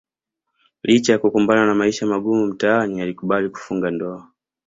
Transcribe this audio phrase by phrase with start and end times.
[0.83, 4.31] Licha ya kukumbana na maisha magumu mtaani alikubali kufunga ndoa